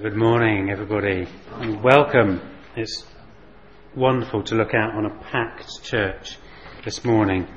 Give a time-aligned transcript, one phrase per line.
[0.00, 2.40] Good morning, everybody, and welcome.
[2.76, 3.04] It's
[3.96, 6.38] wonderful to look out on a packed church
[6.84, 7.48] this morning.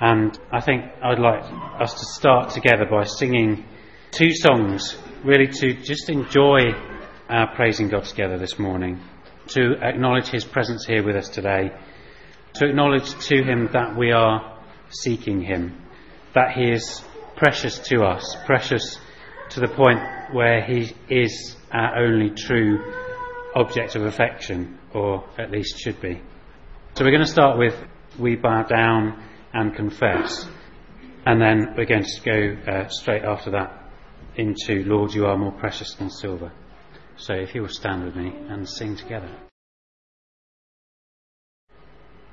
[0.00, 1.42] And I think I'd like
[1.78, 3.66] us to start together by singing
[4.12, 4.96] two songs,
[5.26, 6.72] really to just enjoy
[7.28, 8.98] our praising God together this morning,
[9.48, 11.70] to acknowledge His presence here with us today,
[12.54, 14.58] to acknowledge to Him that we are
[14.88, 15.82] seeking Him,
[16.34, 17.04] that He is
[17.36, 18.98] precious to us, precious
[19.50, 20.00] to the point
[20.32, 22.78] where he is our only true
[23.54, 26.20] object of affection, or at least should be.
[26.94, 27.74] So we're going to start with
[28.18, 29.22] We Bow Down
[29.52, 30.46] and Confess,
[31.24, 33.86] and then we're going to go uh, straight after that
[34.36, 36.52] into Lord, you are more precious than silver.
[37.16, 39.30] So if you will stand with me and sing together.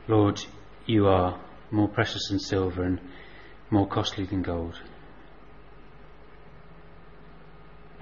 [0.07, 0.41] Lord,
[0.85, 1.39] you are
[1.71, 2.99] more precious than silver and
[3.69, 4.79] more costly than gold.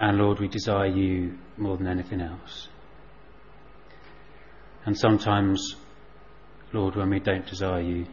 [0.02, 2.70] And Lord, we desire you more than anything else.
[4.84, 5.76] And sometimes,
[6.74, 8.08] Lord, when we don't desire you,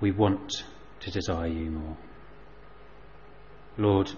[0.00, 0.62] we want
[1.00, 1.96] to desire you more.
[3.76, 4.12] Lord,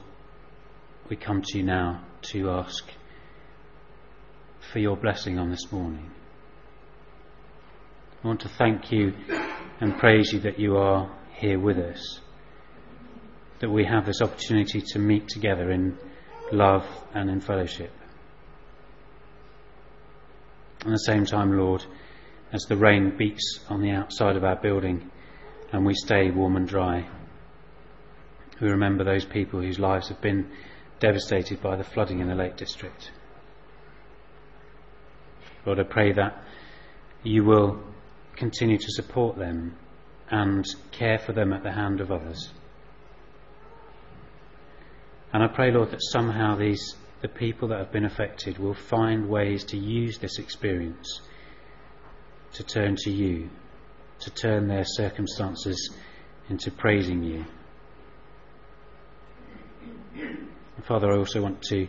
[1.09, 2.85] we come to you now to ask
[4.71, 6.11] for your blessing on this morning.
[8.23, 9.15] I want to thank you
[9.81, 12.21] and praise you that you are here with us,
[13.61, 15.97] that we have this opportunity to meet together in
[16.53, 16.85] love,
[17.15, 17.93] and in fellowship.
[20.81, 21.85] At the same time, Lord,
[22.53, 25.11] as the rain beats on the outside of our building
[25.73, 27.09] and we stay warm and dry,
[28.61, 30.51] we remember those people whose lives have been
[30.99, 33.11] devastated by the flooding in the Lake District.
[35.65, 36.43] Lord, I pray that
[37.23, 37.81] you will
[38.37, 39.77] continue to support them
[40.31, 42.51] and care for them at the hand of others.
[45.33, 49.29] And I pray, Lord, that somehow these the people that have been affected will find
[49.29, 51.21] ways to use this experience
[52.55, 53.51] to turn to you,
[54.21, 55.91] to turn their circumstances
[56.49, 57.45] into praising you.
[60.15, 61.87] And Father, I also want to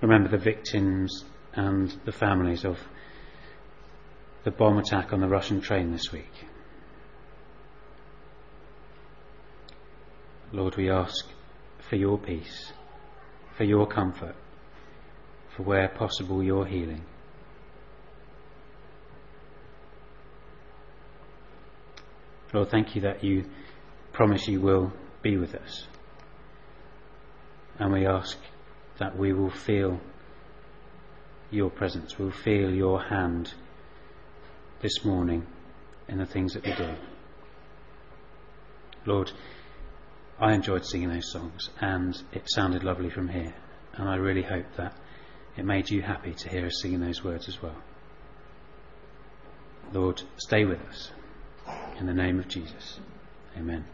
[0.00, 1.24] remember the victims
[1.54, 2.78] and the families of
[4.44, 6.32] the bomb attack on the Russian train this week.
[10.52, 11.26] Lord, we ask
[11.92, 12.72] for your peace,
[13.54, 14.34] for your comfort,
[15.54, 17.04] for where possible your healing.
[22.54, 23.44] Lord, thank you that you
[24.14, 25.86] promise you will be with us.
[27.78, 28.38] And we ask
[28.98, 30.00] that we will feel
[31.50, 33.52] your presence, we'll feel your hand
[34.80, 35.46] this morning
[36.08, 36.94] in the things that we do.
[39.04, 39.30] Lord,
[40.42, 43.54] I enjoyed singing those songs and it sounded lovely from here.
[43.94, 44.92] And I really hope that
[45.56, 47.76] it made you happy to hear us singing those words as well.
[49.92, 51.12] Lord, stay with us.
[52.00, 52.98] In the name of Jesus.
[53.56, 53.84] Amen.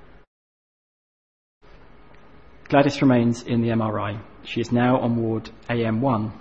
[2.68, 4.18] Gladys remains in the MRI.
[4.44, 6.32] She is now on ward AM1.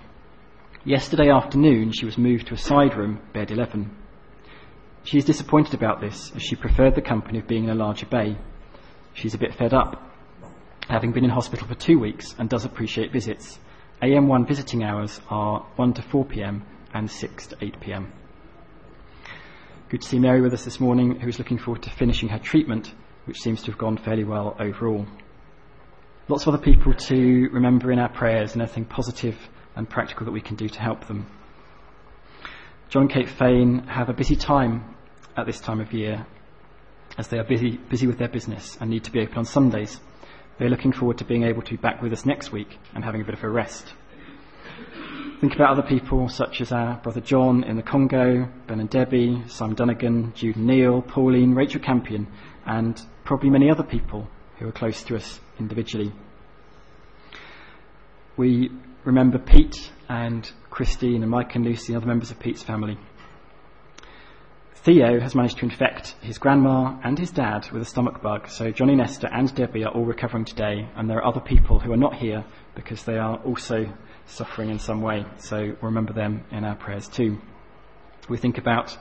[0.85, 3.94] Yesterday afternoon, she was moved to a side room, bed 11.
[5.03, 8.06] She is disappointed about this, as she preferred the company of being in a larger
[8.06, 8.38] bay.
[9.17, 10.00] She's a bit fed up,
[10.88, 13.57] having been in hospital for two weeks and does appreciate visits.
[14.03, 16.63] AM1 visiting hours are 1 to 4 pm
[16.94, 18.13] and 6 to 8 pm.
[19.89, 22.38] Good to see Mary with us this morning, who is looking forward to finishing her
[22.38, 22.94] treatment,
[23.25, 25.07] which seems to have gone fairly well overall.
[26.28, 30.31] Lots of other people to remember in our prayers and anything positive and practical that
[30.31, 31.25] we can do to help them.
[32.89, 34.95] John Kate Fain have a busy time
[35.35, 36.28] at this time of year
[37.17, 40.00] as they are busy, busy with their business and need to be open on Sundays.
[40.57, 43.22] They're looking forward to being able to be back with us next week and having
[43.22, 43.94] a bit of a rest.
[45.39, 49.44] Think about other people such as our brother John in the Congo, Ben and Debbie,
[49.47, 52.28] Simon Dunnigan, Jude Neal, Pauline, Rachel Campion,
[52.66, 56.11] and probably many other people who are close to us individually.
[58.35, 58.72] We
[59.03, 62.97] remember Pete and Christine and Mike and Lucy and other members of Pete's family
[64.87, 68.72] Theo has managed to infect his grandma and his dad with a stomach bug, so
[68.72, 71.97] Johnny Nestor and Debbie are all recovering today, and there are other people who are
[71.97, 73.85] not here because they are also
[74.28, 77.37] suffering in some way, so remember them in our prayers too.
[78.29, 78.97] We think about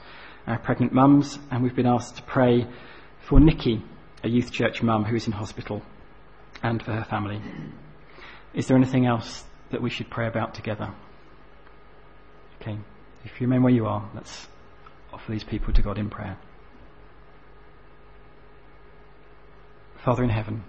[0.48, 2.66] our pregnant mums, and we've been asked to pray
[3.20, 3.80] for Nikki,
[4.24, 5.82] a youth church mum who is in hospital,
[6.64, 7.40] and for her family.
[8.54, 10.92] Is there anything else that we should pray about together?
[12.60, 12.76] Okay,
[13.24, 14.48] if you remain where you are, let's
[15.16, 16.36] offer these people to God in prayer.
[20.04, 20.62] Father in heaven,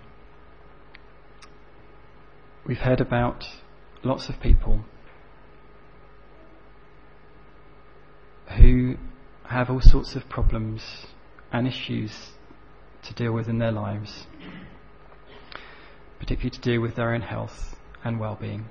[2.66, 3.46] we've heard about
[4.04, 4.86] lots of people
[8.56, 8.96] who
[9.48, 11.08] have all sorts of problems
[11.52, 12.32] and issues
[13.04, 14.28] to deal with in their lives,
[16.20, 18.66] particularly to do with their own health and well-being.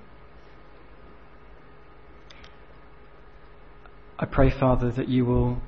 [4.19, 5.61] I pray, Father, that you will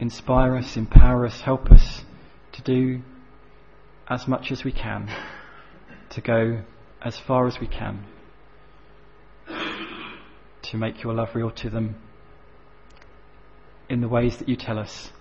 [0.00, 2.02] inspire us, empower us, help us
[2.50, 3.02] to do
[4.08, 5.08] as much as we can,
[6.10, 6.62] to go
[7.00, 8.04] as far as we can,
[10.62, 11.94] to make your love real to them
[13.88, 15.12] in the ways that you tell us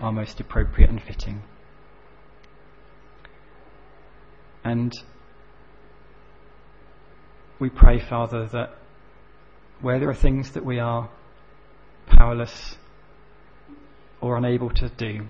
[0.00, 1.42] are most appropriate and fitting.
[4.62, 4.92] And
[7.58, 8.78] we pray, Father, that
[9.80, 11.10] where there are things that we are
[12.08, 12.76] powerless
[14.20, 15.26] or unable to do,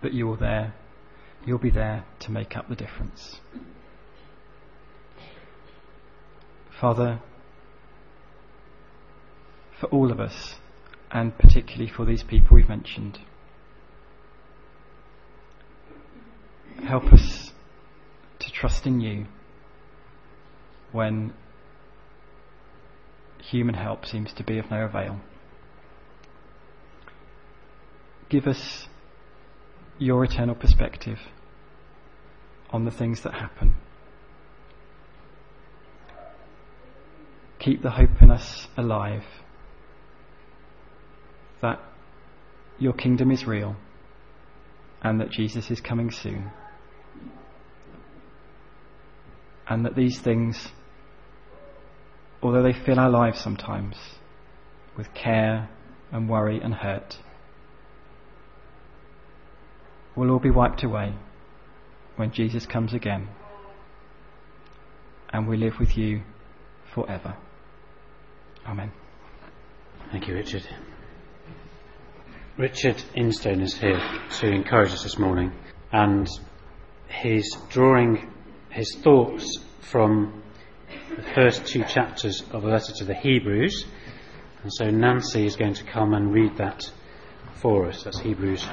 [0.00, 0.74] But you are there,
[1.44, 3.40] you'll be there to make up the difference.
[6.80, 7.20] Father,
[9.78, 10.56] for all of us,
[11.10, 13.18] and particularly for these people we've mentioned,
[16.84, 17.52] help us
[18.38, 19.26] to trust in you
[20.92, 21.34] when
[23.50, 25.20] human help seems to be of no avail.
[28.28, 28.86] Give us
[29.98, 31.18] your eternal perspective
[32.70, 33.74] on the things that happen.
[37.58, 39.24] Keep the hope in us alive
[41.60, 41.80] that
[42.78, 43.76] your kingdom is real
[45.02, 46.52] and that Jesus is coming soon.
[49.68, 50.68] And that these things,
[52.42, 53.96] although they fill our lives sometimes
[54.96, 55.68] with care
[56.12, 57.18] and worry and hurt,
[60.16, 61.14] will all be wiped away
[62.16, 63.28] when Jesus comes again
[65.32, 66.22] and we live with you
[66.92, 67.36] forever.
[68.66, 68.92] Amen.
[70.10, 70.66] Thank you, Richard.
[72.56, 74.00] Richard Instone is here
[74.40, 75.52] to encourage us this morning,
[75.92, 76.28] and
[77.08, 78.30] he's drawing
[78.70, 80.42] his thoughts from
[81.16, 83.86] the first two chapters of the letter to the Hebrews.
[84.62, 86.90] And so Nancy is going to come and read that
[87.54, 88.02] for us.
[88.02, 88.64] That's Hebrews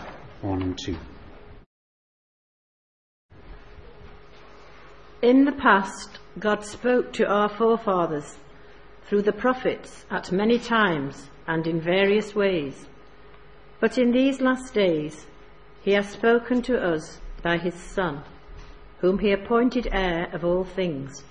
[0.42, 0.98] 1 and 2.
[5.22, 8.38] In the past, God spoke to our forefathers
[9.08, 12.86] through the prophets at many times and in various ways.
[13.80, 15.26] But in these last days,
[15.82, 18.24] he has spoken to us by his Son,
[19.00, 21.24] whom he appointed heir of all things,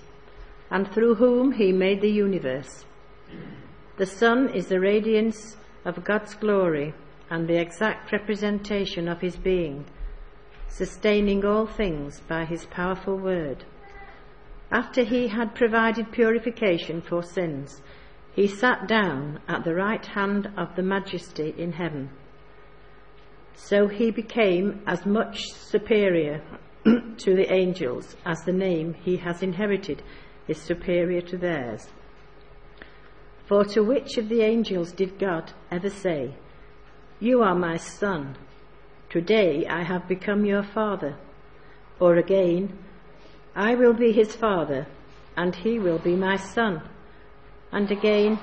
[0.69, 2.85] and through whom he made the universe.
[3.97, 6.93] The Son is the radiance of God's glory
[7.29, 9.85] and the exact representation of his being,
[10.67, 13.65] sustaining all things by his powerful word.
[14.71, 17.81] After he had provided purification for sins,
[18.33, 22.09] he sat down at the right hand of the Majesty in heaven.
[23.55, 26.43] So he became as much superior
[26.85, 30.03] to the angels as the name he has inherited
[30.47, 31.87] is superior to theirs.
[33.47, 36.33] For to which of the angels did God ever say,
[37.19, 38.37] You are my son,
[39.09, 41.15] today I have become your father?
[41.99, 42.77] Or again,
[43.55, 44.87] I will be his father,
[45.35, 46.81] and he will be my son.
[47.71, 48.39] And again,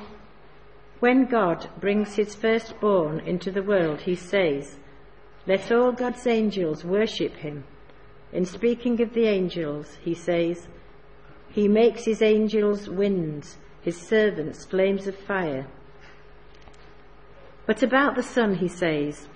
[1.01, 4.77] when God brings his firstborn into the world, he says,
[5.47, 7.65] Let all God's angels worship him.
[8.33, 10.67] In speaking of the angels, he says,
[11.55, 15.67] He makes his angels winds, his servants flames of fire.
[17.67, 19.29] But about the Son, he says,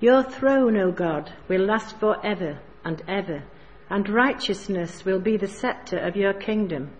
[0.00, 3.44] Your throne, O God, will last for ever and ever
[3.90, 6.90] and righteousness will be the sceptre of your kingdom.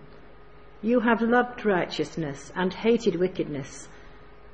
[0.81, 3.87] You have loved righteousness and hated wickedness.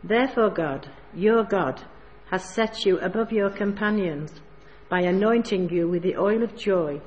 [0.04, 1.84] Therefore, God, your God,
[2.32, 4.42] has set you above your companions
[4.89, 7.00] by anointing you with the oil of joy.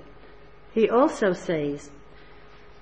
[0.72, 1.90] He also says,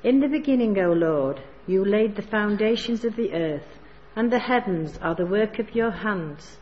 [0.06, 3.80] In the beginning, O Lord, you laid the foundations of the earth,
[4.14, 6.58] and the heavens are the work of your hands.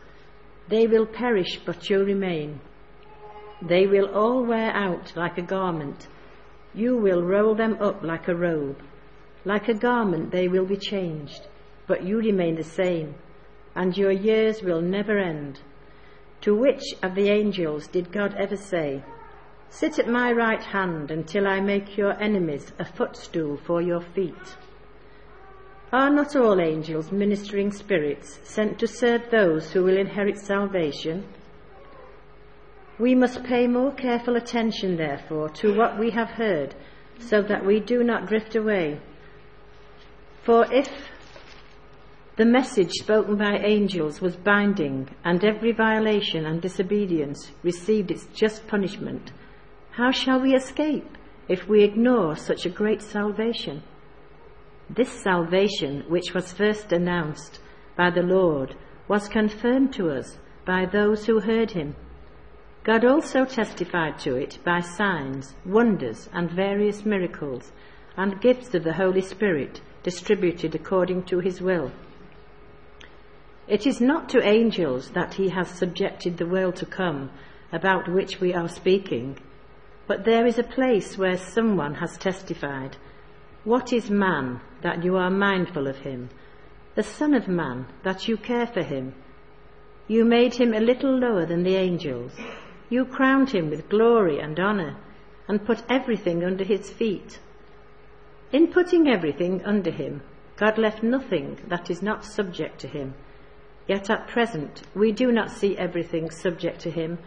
[0.67, 2.59] They will perish, but you remain.
[3.61, 6.07] They will all wear out like a garment.
[6.73, 8.81] You will roll them up like a robe.
[9.45, 11.47] Like a garment they will be changed,
[11.85, 13.13] but you remain the same,
[13.75, 15.61] and your years will never end.
[16.41, 19.03] To which of the angels did God ever say,
[19.69, 24.57] Sit at my right hand until I make your enemies a footstool for your feet?
[25.91, 31.25] Are not all angels ministering spirits sent to serve those who will inherit salvation?
[32.97, 36.75] We must pay more careful attention, therefore, to what we have heard,
[37.19, 38.99] so that we do not drift away.
[40.43, 40.87] For if
[42.37, 48.67] the message spoken by angels was binding, and every violation and disobedience received its just
[48.67, 49.31] punishment,
[49.95, 53.81] how shall we escape if we ignore such a great salvation?
[54.89, 57.61] This salvation, which was first announced
[57.95, 58.75] by the Lord,
[59.07, 61.95] was confirmed to us by those who heard him.
[62.83, 67.71] God also testified to it by signs, wonders, and various miracles,
[68.17, 71.89] and gifts of the Holy Spirit distributed according to his will.
[73.69, 77.31] It is not to angels that he has subjected the world to come,
[77.71, 79.39] about which we are speaking,
[80.07, 82.97] but there is a place where someone has testified,
[83.63, 86.29] What is man that you are mindful of him?
[86.95, 89.13] The Son of Man that you care for him?
[90.07, 92.31] You made him a little lower than the angels.
[92.89, 94.95] You crowned him with glory and honour,
[95.47, 97.39] and put everything under his feet.
[98.51, 100.21] In putting everything under him,
[100.57, 103.15] God left nothing that is not subject to him.
[103.87, 107.17] Yet at present we do not see everything subject to him,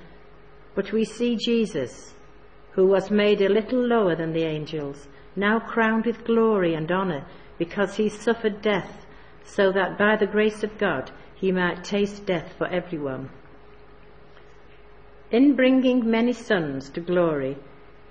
[0.74, 2.14] but we see Jesus,
[2.78, 7.26] who was made a little lower than the angels, now crowned with glory and honour,
[7.58, 9.04] because he suffered death,
[9.42, 13.28] so that by the grace of God he might taste death for everyone.
[15.32, 17.56] In bringing many sons to glory,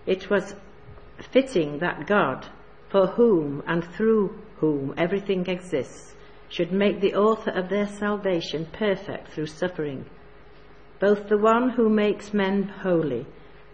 [0.05, 0.53] it was
[1.31, 2.45] fitting that God,
[2.89, 6.13] for whom and through whom everything exists,
[6.49, 10.05] should make the author of their salvation perfect through suffering.
[10.99, 13.27] Both the one who makes men holy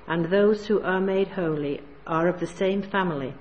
[0.07, 3.33] and those who are made holy are of the same family.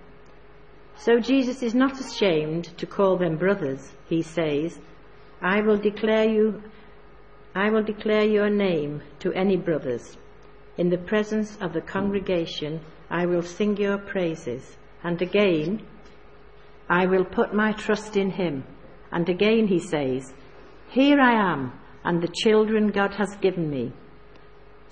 [0.97, 3.93] So Jesus is not ashamed to call them brothers.
[4.09, 4.79] He says,
[5.41, 6.63] I will declare you
[7.55, 10.17] I will declare your name to any brothers.
[10.79, 14.79] In the presence of the congregation, I will sing your praises.
[15.05, 15.87] And again,
[16.89, 18.65] I will put my trust in him.
[19.11, 20.33] And again he says,
[20.89, 23.93] Here I am, and the children God has given me.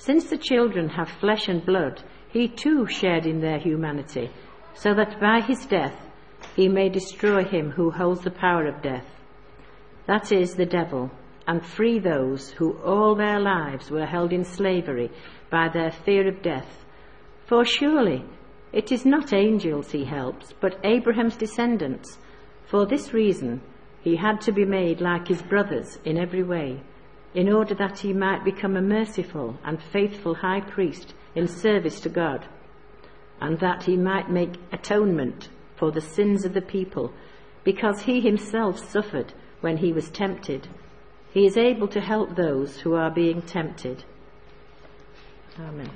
[0.00, 4.30] Since the children have flesh and blood, he too shared in their humanity,
[4.72, 5.94] so that by his death
[6.56, 9.04] he may destroy him who holds the power of death.
[10.06, 11.10] That is the devil
[11.46, 15.10] and free those who all their lives were held in slavery
[15.50, 16.82] by their fear of death.
[17.44, 18.24] For surely
[18.72, 22.16] it is not angels he helps, but Abraham's descendants.
[22.64, 23.60] For this reason
[24.00, 26.80] he had to be made like his brothers in every way,
[27.34, 32.08] in order that he might become a merciful and faithful high priest in service to
[32.08, 32.46] God,
[33.40, 37.12] and that he might make atonement for the sins of the people,
[37.64, 40.68] because he himself suffered when he was tempted
[41.32, 44.04] he is able to help those who are being tempted.
[45.58, 45.90] Amen.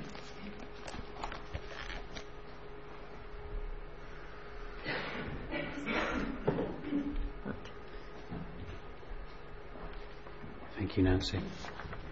[10.77, 11.39] Thank you, Nancy.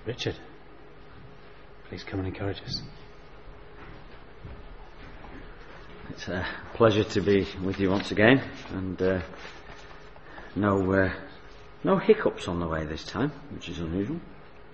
[0.06, 0.36] Richard,
[1.90, 2.82] please come and encourage us.
[6.12, 9.22] It's a pleasure to be with you once again, and uh,
[10.56, 11.14] no uh,
[11.84, 14.22] no hiccups on the way this time, which is unusual.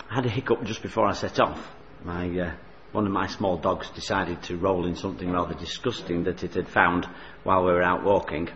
[0.08, 1.60] I had a hiccup just before I set off.
[2.04, 2.52] My, uh,
[2.92, 6.68] one of my small dogs decided to roll in something rather disgusting that it had
[6.68, 7.08] found
[7.44, 8.50] while we were out walking.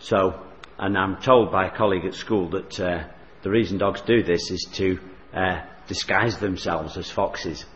[0.00, 0.40] So,
[0.78, 3.04] and I'm told by a colleague at school that uh,
[3.44, 4.98] the reason dogs do this is to
[5.34, 7.66] uh, disguise themselves as foxes.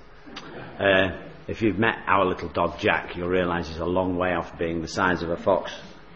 [0.80, 1.10] Uh,
[1.46, 4.80] if you've met our little dog Jack, you'll realise he's a long way off being
[4.80, 5.70] the size of a fox,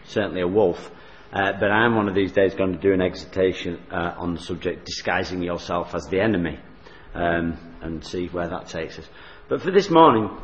[0.05, 0.89] certainly a wolf.
[1.31, 4.33] Uh, but I am one of these days going to do an exhortation uh, on
[4.33, 6.59] the subject disguising yourself as the enemy
[7.13, 9.07] um, and see where that takes us.
[9.49, 10.35] But for this morning,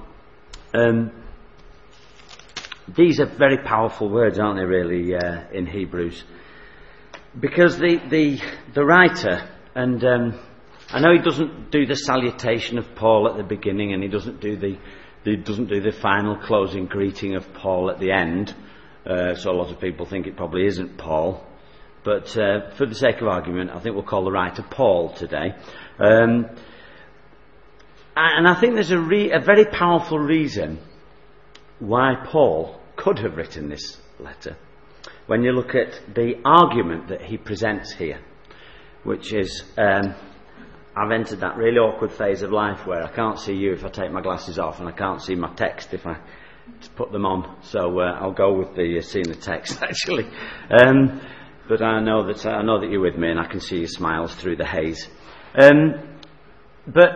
[0.76, 1.12] um,
[2.96, 6.24] these are very powerful words, aren't they, really, uh, in Hebrews?
[7.38, 8.42] Because the, the,
[8.74, 10.40] the writer, and um,
[10.90, 14.42] I know he doesn't do the salutation of Paul at the beginning and he doesn't
[14.42, 14.78] do the,
[15.24, 18.56] he doesn't do the final closing greeting of Paul at the end.
[19.06, 21.46] Uh, so a lot of people think it probably isn't Paul.
[22.04, 25.54] But uh, for the sake of argument, I think we'll call the writer Paul today.
[26.00, 26.48] Um,
[28.16, 30.80] and I think there's a, re- a very powerful reason
[31.80, 34.58] why Paul could have written this letter.
[35.30, 38.20] When you look at the argument that he presents here,
[39.04, 40.16] which is um,
[40.98, 43.90] I've entered that really awkward phase of life where I can't see you if I
[43.90, 46.18] take my glasses off, and I can't see my text if I
[46.96, 47.58] put them on.
[47.62, 50.26] So uh, I'll go with the uh, seeing the text actually.
[50.72, 51.22] Um,
[51.68, 53.88] but I know that I know that you're with me, and I can see your
[53.88, 55.08] smiles through the haze.
[55.62, 56.18] Um,
[56.88, 57.12] but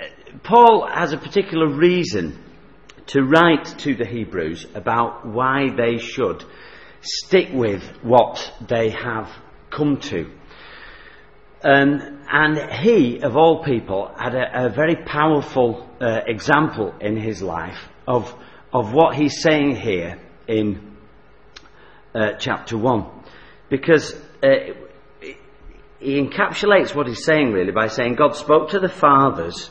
[0.00, 2.42] uh, Paul has a particular reason
[3.06, 6.44] to write to the Hebrews about why they should
[7.02, 9.30] stick with what they have
[9.70, 10.30] come to.
[11.64, 17.42] Um, and he, of all people, had a, a very powerful uh, example in his
[17.42, 18.34] life of,
[18.72, 20.18] of what he's saying here
[20.48, 20.96] in
[22.14, 23.06] uh, chapter 1.
[23.68, 24.48] Because uh,
[26.00, 29.70] he encapsulates what he's saying really by saying God spoke to the fathers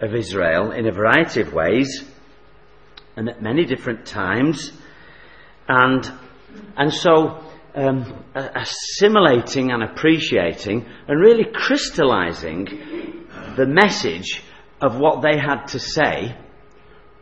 [0.00, 2.04] of Israel in a variety of ways
[3.16, 4.72] and at many different times.
[5.68, 6.10] And,
[6.76, 7.42] and so
[7.74, 12.66] um, assimilating and appreciating and really crystallizing
[13.56, 14.42] the message
[14.80, 16.36] of what they had to say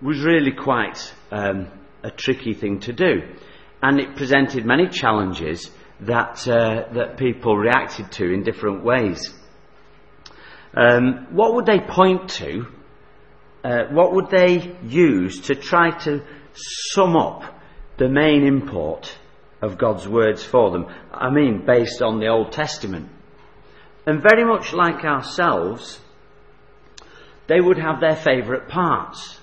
[0.00, 1.68] was really quite um,
[2.02, 3.23] a tricky thing to do.
[3.82, 5.70] And it presented many challenges
[6.00, 9.35] that, uh, that people reacted to in different ways.
[10.75, 12.66] Um, what would they point to?
[13.64, 17.57] Uh, what would they use to try to sum up
[17.99, 19.14] the main import
[19.61, 20.87] of God's words for them?
[21.12, 23.11] I mean, based on the Old Testament.
[24.07, 26.00] And very much like ourselves,
[27.47, 29.38] they would have their favourite parts.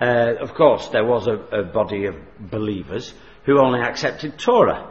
[0.00, 3.14] Uh, of course, there was a, a body of believers
[3.44, 4.90] who only accepted Torah.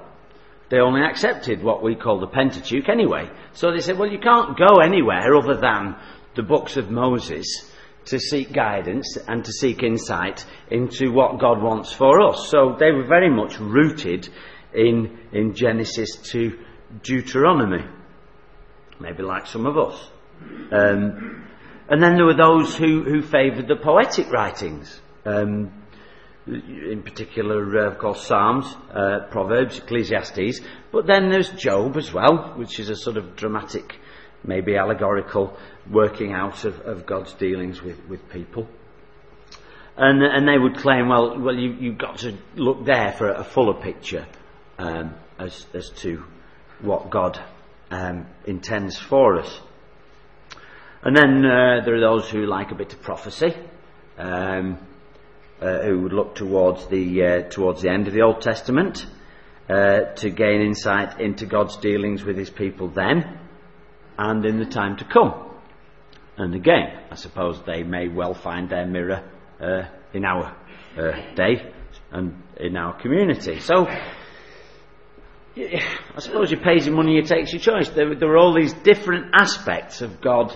[0.70, 3.30] They only accepted what we call the Pentateuch anyway.
[3.54, 5.96] So they said, well, you can't go anywhere other than
[6.36, 7.72] the books of Moses
[8.05, 12.50] to seek guidance and to seek insight into what God wants for us.
[12.50, 14.29] So they were very much rooted
[14.74, 16.57] in, in Genesis to
[17.01, 17.85] Deuteronomy.
[19.00, 20.09] Maybe like some of us.
[20.71, 21.47] Um,
[21.89, 25.01] and then there were those who, who favoured the poetic writings.
[25.25, 25.71] Um,
[26.47, 32.53] in particular, uh, of course, Psalms, uh, Proverbs, Ecclesiastes, but then there's Job as well,
[32.55, 33.95] which is a sort of dramatic,
[34.43, 35.57] maybe allegorical
[35.89, 38.68] working out of, of God's dealings with, with people.
[39.98, 43.44] And, and they would claim, well, well, you, you've got to look there for a
[43.44, 44.25] fuller picture
[44.77, 46.24] um, as, as to
[46.82, 47.42] what God
[47.92, 49.60] um, intends for us.
[51.02, 53.56] And then uh, there are those who like a bit of prophecy.
[54.17, 54.80] Um,
[55.62, 59.06] uh, who would look towards the uh, towards the end of the Old Testament
[59.69, 63.39] uh, to gain insight into God's dealings with His people then
[64.17, 65.44] and in the time to come.
[66.38, 69.24] And again, I suppose they may well find their mirror
[69.62, 70.56] uh, in our
[70.98, 71.71] uh, day
[72.12, 73.60] and in our community.
[73.60, 73.88] So.
[75.58, 77.88] I suppose you pays your money, you takes your choice.
[77.88, 80.54] There, there are all these different aspects of God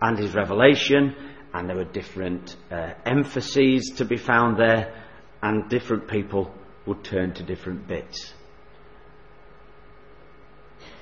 [0.00, 1.14] and His revelation
[1.54, 4.92] and there were different uh, emphases to be found there,
[5.40, 6.52] and different people
[6.84, 8.34] would turn to different bits.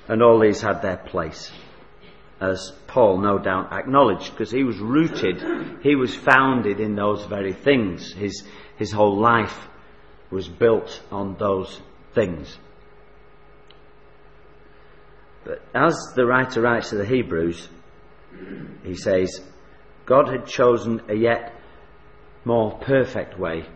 [0.08, 1.50] And all these had their place,
[2.42, 7.52] as Paul no doubt acknowledged, because he was rooted, he was founded in those very
[7.52, 8.12] things.
[8.12, 8.42] His,
[8.76, 9.68] his whole life
[10.30, 11.80] was built on those
[12.14, 12.58] things.
[15.44, 17.68] But as the writer writes to the Hebrews,
[18.82, 19.40] he says,
[20.04, 21.54] God had chosen a yet
[22.44, 23.66] more perfect way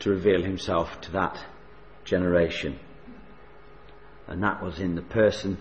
[0.00, 1.44] to reveal himself to that
[2.04, 2.78] generation.
[4.28, 5.58] And that was in the person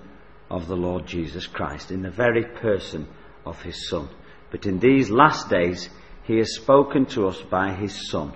[0.54, 3.08] of the Lord Jesus Christ, in the very person
[3.44, 4.08] of his Son.
[4.52, 5.90] But in these last days,
[6.26, 8.34] he has spoken to us by his Son,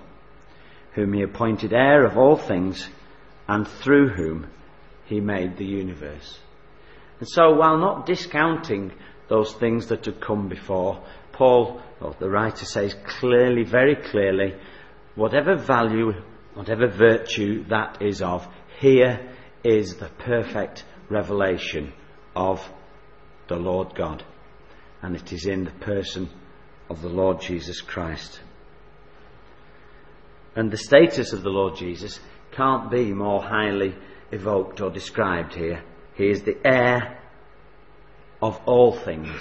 [0.94, 2.88] whom he appointed heir of all things,
[3.46, 4.48] and through whom
[5.04, 6.40] he made the universe.
[7.20, 8.92] And so, while not discounting
[9.28, 14.56] those things that had come before, Paul, or the writer says clearly, very clearly,
[15.14, 16.14] whatever value,
[16.54, 18.44] whatever virtue that is of,
[18.80, 19.30] here
[19.62, 21.92] is the perfect revelation
[22.38, 22.66] of
[23.48, 24.24] the Lord God.
[25.02, 26.30] And it is in the person
[26.88, 28.40] of the Lord Jesus Christ.
[30.56, 32.18] And the status of the Lord Jesus
[32.52, 33.94] can't be more highly
[34.32, 35.82] evoked or described here.
[36.14, 37.20] He is the heir
[38.40, 39.38] of all things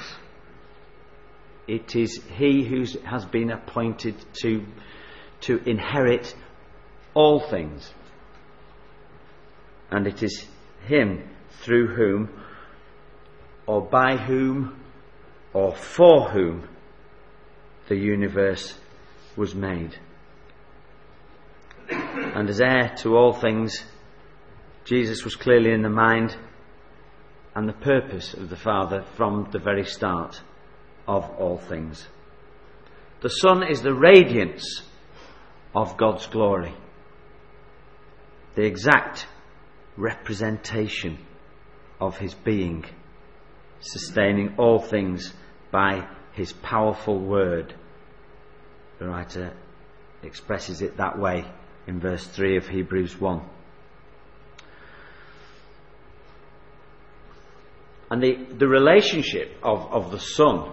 [1.67, 4.65] it is he who has been appointed to,
[5.41, 6.33] to inherit
[7.13, 7.91] all things.
[9.91, 10.45] And it is
[10.85, 11.29] him
[11.61, 12.29] through whom,
[13.67, 14.81] or by whom,
[15.53, 16.67] or for whom
[17.89, 18.77] the universe
[19.35, 19.95] was made.
[21.89, 23.83] And as heir to all things,
[24.85, 26.35] Jesus was clearly in the mind
[27.55, 30.41] and the purpose of the Father from the very start
[31.07, 32.07] of all things.
[33.21, 34.83] The Son is the radiance
[35.75, 36.73] of God's glory,
[38.55, 39.27] the exact
[39.95, 41.17] representation
[41.99, 42.85] of His being,
[43.79, 45.33] sustaining all things
[45.71, 47.73] by His powerful word.
[48.99, 49.53] The writer
[50.23, 51.45] expresses it that way
[51.85, 53.41] in verse 3 of Hebrews 1.
[58.09, 60.71] And the, the relationship of, of the Son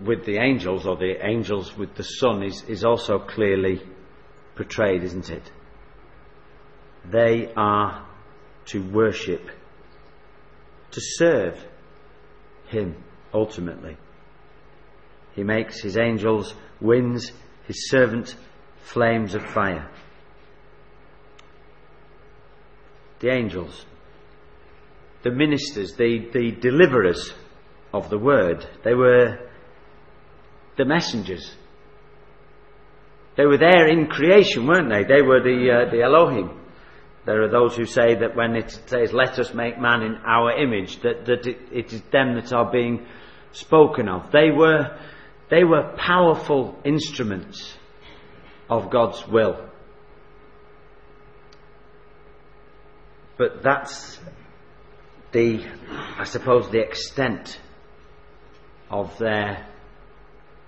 [0.00, 3.82] with the angels, or the angels with the Son, is, is also clearly
[4.56, 5.50] portrayed, isn't it?
[7.04, 8.06] They are
[8.66, 9.50] to worship,
[10.92, 11.58] to serve
[12.70, 12.96] Him
[13.34, 13.96] ultimately.
[15.34, 17.32] He makes His angels winds,
[17.66, 18.36] His servant
[18.82, 19.90] flames of fire.
[23.20, 23.84] The angels,
[25.22, 27.34] the ministers, the, the deliverers
[27.92, 29.50] of the word, they were
[30.76, 31.54] the messengers.
[33.36, 35.04] They were there in creation, weren't they?
[35.04, 36.59] They were the, uh, the Elohim.
[37.26, 40.52] There are those who say that when it says, let us make man in our
[40.52, 43.06] image, that, that it, it is them that are being
[43.52, 44.32] spoken of.
[44.32, 44.98] They were,
[45.50, 47.76] they were powerful instruments
[48.70, 49.68] of God's will.
[53.36, 54.18] But that's
[55.32, 55.64] the,
[56.18, 57.60] I suppose, the extent
[58.90, 59.66] of their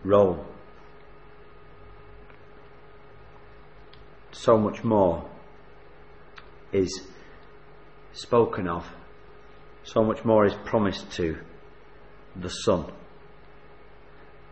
[0.05, 0.47] role.
[4.33, 5.32] So much more
[6.72, 7.02] is
[8.12, 8.87] spoken of,
[9.85, 11.37] so much more is promised to
[12.37, 12.90] the Son,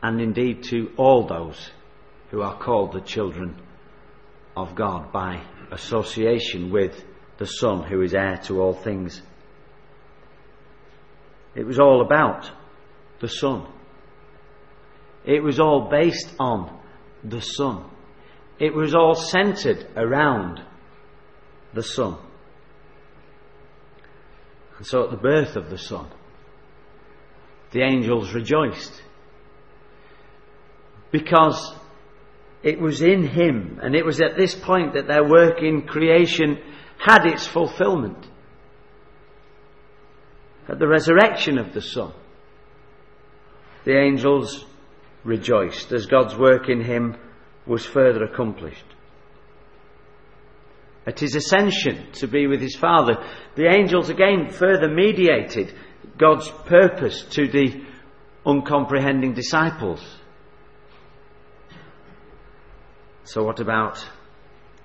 [0.02, 1.70] and indeed to all those
[2.30, 3.56] who are called the children
[4.56, 7.04] of God by association with
[7.38, 9.22] the Son who is heir to all things.
[11.54, 12.50] It was all about
[13.20, 13.66] the Son.
[15.24, 16.78] It was all based on
[17.24, 17.84] the Son.
[18.58, 20.62] It was all centered around
[21.74, 22.18] the Son.
[24.78, 26.08] And so at the birth of the Son,
[27.70, 29.02] the angels rejoiced.
[31.10, 31.74] Because
[32.62, 36.58] it was in Him, and it was at this point that their work in creation
[36.98, 38.26] had its fulfillment.
[40.68, 42.12] At the resurrection of the Son,
[43.84, 44.66] the angels
[45.24, 47.16] rejoiced as God's work in Him
[47.66, 48.84] was further accomplished.
[51.06, 53.14] At his ascension to be with his Father,
[53.54, 55.74] the angels again further mediated
[56.18, 57.82] God's purpose to the
[58.44, 60.04] uncomprehending disciples.
[63.24, 64.04] So, what about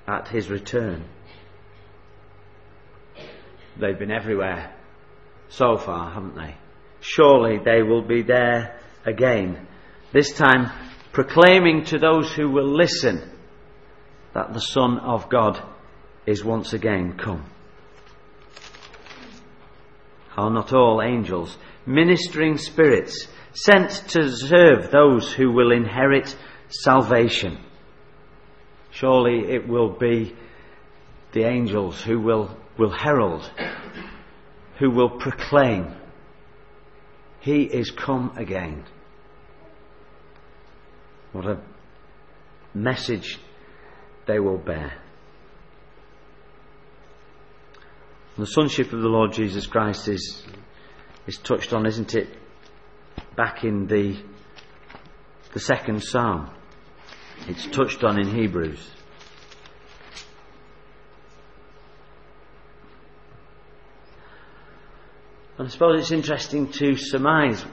[0.07, 1.05] at his return?
[3.77, 4.73] They've been everywhere
[5.49, 6.55] so far, haven't they?
[7.01, 9.67] Surely they will be there again.
[10.13, 10.71] This time
[11.11, 13.31] proclaiming to those who will listen
[14.33, 15.61] that the Son of God
[16.25, 17.45] is once again come.
[20.37, 26.35] Are not all angels ministering spirits sent to serve those who will inherit
[26.69, 27.57] salvation?
[28.91, 30.35] Surely it will be
[31.31, 33.49] the angels who will, will herald,
[34.79, 35.93] who will proclaim,
[37.39, 38.83] He is come again.
[41.31, 41.61] What a
[42.73, 43.37] message
[44.25, 44.93] they will bear.
[48.37, 50.45] The sonship of the Lord Jesus Christ is,
[51.25, 52.27] is touched on, isn't it,
[53.37, 54.21] back in the,
[55.53, 56.49] the second psalm.
[57.47, 58.91] It's touched on in Hebrews.
[65.57, 67.65] And I suppose it's interesting to surmise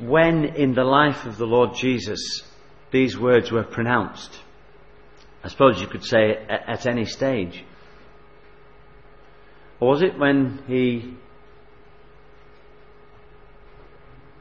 [0.00, 2.42] when in the life of the Lord Jesus
[2.90, 4.36] these words were pronounced.
[5.44, 7.64] I suppose you could say at, at any stage.
[9.80, 11.14] Or was it when he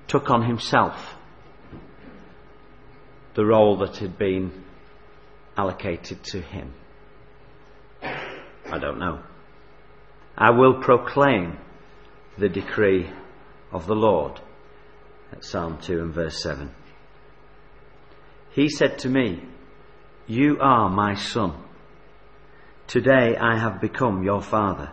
[0.08, 1.16] took on himself
[3.36, 4.64] the role that had been
[5.56, 6.74] allocated to him?
[8.02, 9.22] I don't know.
[10.38, 11.58] I will proclaim
[12.38, 13.10] the decree
[13.72, 14.40] of the Lord.
[15.32, 16.72] At Psalm 2 and verse 7.
[18.52, 19.44] He said to me,
[20.26, 21.54] You are my son.
[22.88, 24.92] Today I have become your father.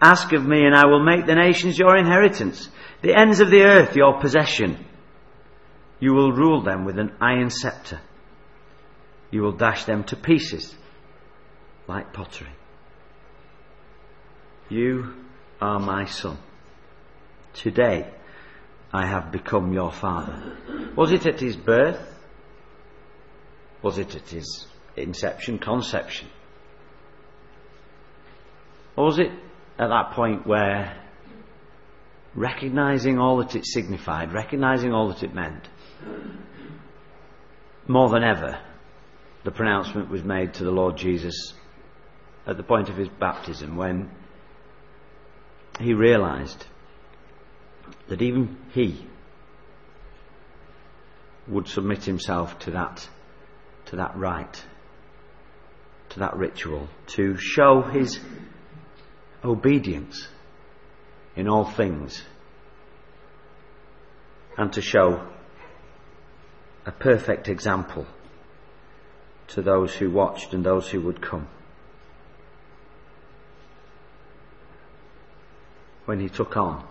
[0.00, 2.68] Ask of me, and I will make the nations your inheritance,
[3.02, 4.84] the ends of the earth your possession.
[6.00, 8.00] You will rule them with an iron scepter.
[9.30, 10.74] You will dash them to pieces
[11.88, 12.52] like pottery.
[14.68, 15.14] You
[15.60, 16.38] are my son.
[17.54, 18.10] Today
[18.92, 20.56] I have become your father.
[20.96, 22.00] Was it at his birth?
[23.82, 26.28] Was it at his inception, conception?
[28.96, 29.30] Or was it
[29.78, 30.96] at that point where
[32.34, 35.68] recognizing all that it signified, recognizing all that it meant,
[37.86, 38.58] more than ever,
[39.44, 41.54] the pronouncement was made to the Lord Jesus
[42.46, 44.10] at the point of his baptism when
[45.80, 46.66] he realized
[48.08, 49.06] that even he
[51.46, 53.08] would submit himself to that,
[53.86, 54.64] to that rite,
[56.10, 58.18] to that ritual, to show his
[59.46, 60.28] obedience
[61.34, 62.22] in all things,
[64.56, 65.26] and to show
[66.86, 68.06] a perfect example
[69.48, 71.46] to those who watched and those who would come.
[76.04, 76.86] When he took on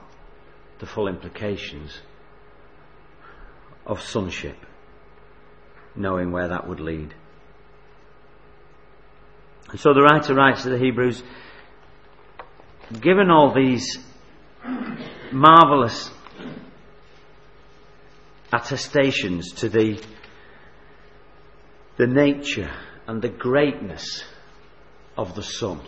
[0.79, 1.97] the full implications
[3.85, 4.57] of sonship,
[5.95, 7.13] knowing where that would lead.
[9.69, 11.23] And so the writer writes to the Hebrews,
[13.01, 13.97] given all these
[15.31, 16.11] marvellous
[18.53, 20.01] attestations to the,
[21.97, 22.71] the nature
[23.07, 24.23] and the greatness
[25.17, 25.81] of the Son,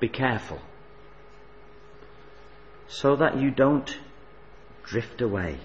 [0.00, 0.60] be careful
[2.88, 3.98] so that you don't
[4.84, 5.58] drift away.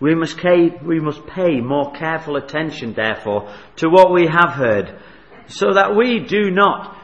[0.00, 4.98] We must, pay, we must pay more careful attention, therefore, to what we have heard,
[5.46, 6.96] so that we do not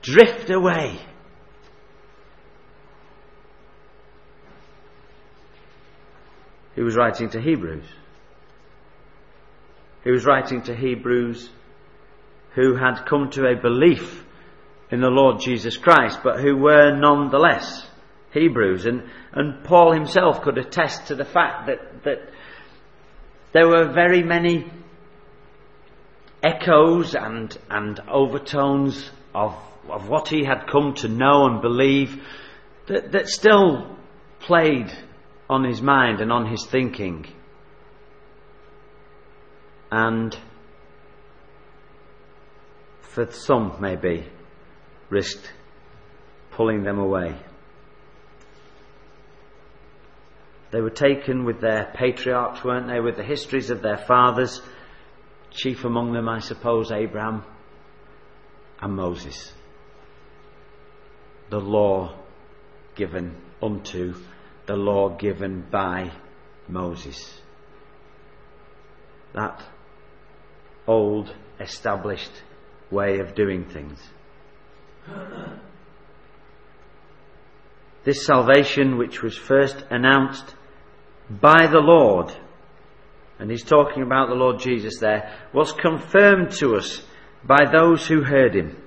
[0.00, 0.98] drift away.
[6.80, 7.84] He was writing to Hebrews.
[10.02, 11.50] He was writing to Hebrews
[12.54, 14.24] who had come to a belief
[14.90, 17.86] in the Lord Jesus Christ, but who were nonetheless
[18.32, 18.86] Hebrews.
[18.86, 22.30] And, and Paul himself could attest to the fact that, that
[23.52, 24.64] there were very many
[26.42, 29.54] echoes and, and overtones of,
[29.86, 32.22] of what he had come to know and believe
[32.86, 33.98] that, that still
[34.38, 34.90] played
[35.50, 37.26] on his mind and on his thinking.
[39.90, 40.38] And
[43.00, 44.26] for some, maybe,
[45.10, 45.52] risked
[46.52, 47.34] pulling them away.
[50.70, 54.62] They were taken with their patriarchs, weren't they, with the histories of their fathers,
[55.50, 57.42] chief among them, I suppose, Abraham
[58.80, 59.52] and Moses.
[61.48, 62.14] The law
[62.94, 64.14] given unto,
[64.70, 66.12] the law given by
[66.68, 67.40] Moses.
[69.34, 69.60] That
[70.86, 72.30] old, established
[72.88, 73.98] way of doing things.
[78.04, 80.54] This salvation, which was first announced
[81.28, 82.32] by the Lord,
[83.40, 87.02] and he's talking about the Lord Jesus there, was confirmed to us
[87.44, 88.80] by those who heard him.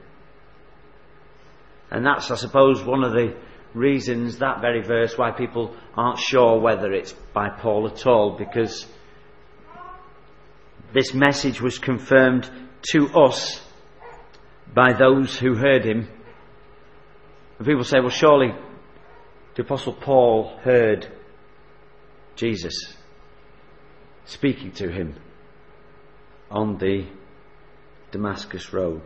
[1.91, 3.35] And that's, I suppose, one of the
[3.73, 8.85] reasons, that very verse, why people aren't sure whether it's by Paul at all, because
[10.93, 12.49] this message was confirmed
[12.91, 13.61] to us
[14.73, 16.07] by those who heard him.
[17.57, 18.53] And people say, well, surely
[19.55, 21.07] the Apostle Paul heard
[22.35, 22.95] Jesus
[24.25, 25.15] speaking to him
[26.49, 27.05] on the
[28.11, 29.01] Damascus Road.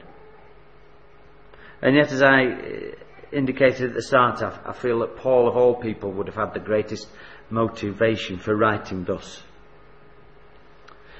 [1.81, 2.93] And yet, as I
[3.31, 6.59] indicated at the start, I, feel that Paul, of all people, would have had the
[6.59, 7.07] greatest
[7.49, 9.43] motivation for writing thus.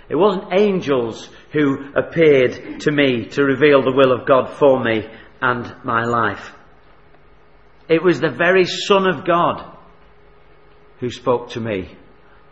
[0.10, 5.08] It wasn't angels who appeared to me to reveal the will of God for me
[5.42, 6.54] and my life.
[7.90, 9.78] It was the very Son of God
[11.00, 11.96] who spoke to me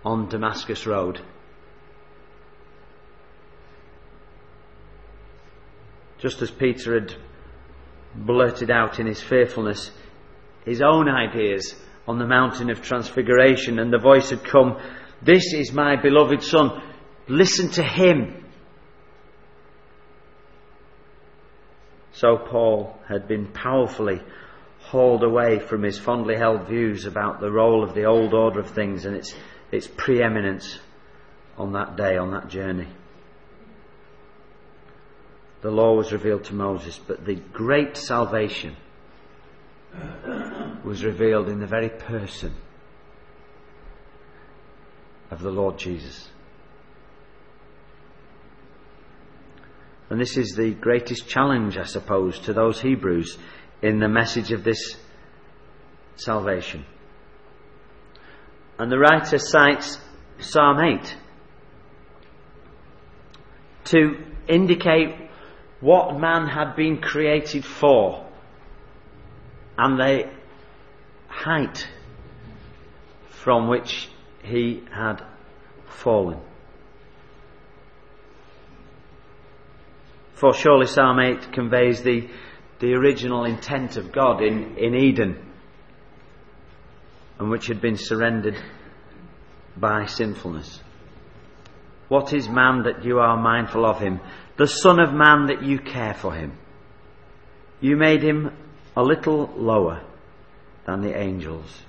[0.04, 1.22] on Damascus Road.
[6.20, 7.16] Just as Peter had
[8.16, 9.92] blurted out in his fearfulness
[10.66, 11.76] his own ideas
[12.08, 14.80] on the mountain of transfiguration, and the voice had come,
[15.22, 16.82] This is my beloved Son,
[17.28, 18.44] listen to him.
[22.14, 24.22] So Paul had been powerfully
[24.80, 28.70] hauled away from his fondly held views about the role of the old order of
[28.70, 29.36] things and its,
[29.72, 30.80] its preeminence
[31.58, 32.88] on that day, on that journey.
[35.62, 38.76] The law was revealed to Moses, but the great salvation
[40.84, 42.54] was revealed in the very person
[45.32, 46.30] of the Lord Jesus.
[50.10, 53.38] And this is the greatest challenge, I suppose, to those Hebrews
[53.82, 54.98] in the message of this
[56.16, 56.86] salvation.
[58.78, 60.00] And the writer cites
[60.40, 61.18] Psalm 8
[63.86, 65.25] to indicate
[65.86, 68.26] what man had been created for
[69.78, 70.28] and the
[71.28, 71.88] height
[73.30, 74.10] from which
[74.44, 75.24] he had
[75.86, 76.40] fallen.
[80.34, 82.30] For surely Psalm 8 conveys the,
[82.80, 85.38] the original intent of God in, in Eden,
[87.38, 88.58] and which had been surrendered
[89.78, 90.82] by sinfulness.
[92.08, 94.20] What is man that you are mindful of him?
[94.58, 96.58] The Son of Man that you care for him.
[97.82, 98.56] You made him
[98.96, 100.02] a little lower
[100.86, 101.82] than the angels.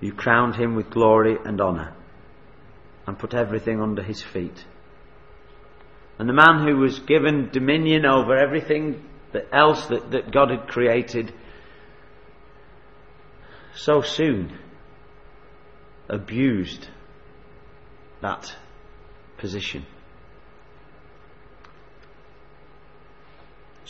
[0.00, 1.94] You crowned him with glory and honour
[3.06, 4.64] and put everything under his feet.
[6.18, 10.66] And the man who was given dominion over everything that else that, that God had
[10.66, 11.32] created
[13.76, 14.58] so soon
[16.08, 16.88] abused
[18.20, 18.54] that
[19.36, 19.86] position.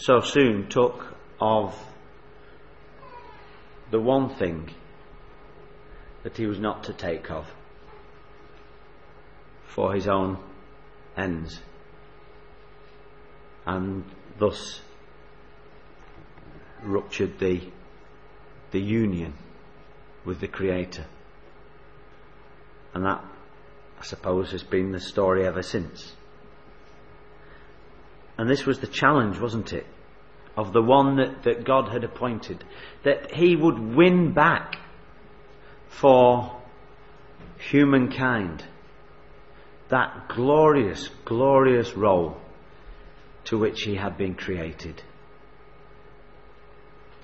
[0.00, 1.74] So soon took of
[3.90, 4.70] the one thing
[6.22, 7.46] that he was not to take of
[9.66, 10.38] for his own
[11.16, 11.60] ends
[13.66, 14.04] and
[14.38, 14.80] thus
[16.84, 17.60] ruptured the,
[18.70, 19.34] the union
[20.24, 21.06] with the Creator.
[22.94, 23.24] And that,
[24.00, 26.14] I suppose, has been the story ever since.
[28.38, 29.86] And this was the challenge, wasn't it?
[30.56, 32.64] Of the one that, that God had appointed.
[33.02, 34.76] That he would win back
[35.88, 36.56] for
[37.58, 38.64] humankind
[39.88, 42.36] that glorious, glorious role
[43.44, 45.02] to which he had been created.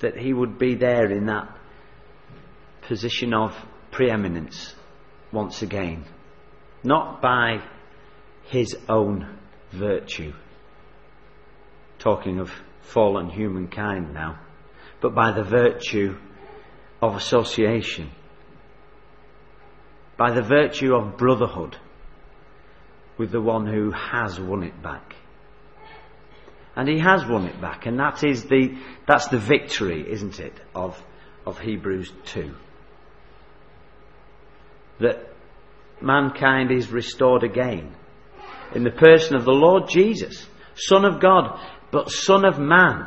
[0.01, 1.49] That he would be there in that
[2.83, 3.55] position of
[3.91, 4.75] preeminence
[5.33, 6.05] once again.
[6.83, 7.63] Not by
[8.45, 9.39] his own
[9.73, 10.33] virtue.
[11.99, 14.41] Talking of fallen humankind now.
[15.01, 16.17] But by the virtue
[17.01, 18.11] of association.
[20.17, 21.77] By the virtue of brotherhood
[23.17, 25.15] with the one who has won it back.
[26.77, 28.77] And he has won it back, and that is the,
[29.07, 31.01] that's the victory, isn't it, of,
[31.47, 32.53] of Hebrews 2.
[35.01, 35.29] That
[36.01, 37.95] mankind is restored again
[38.75, 41.61] in the person of the Lord Jesus, Son of God,
[41.95, 43.07] but Son of Man.